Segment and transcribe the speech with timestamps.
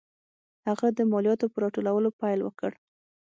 [0.67, 2.71] هغه د مالیاتو په راټولولو پیل وکړ.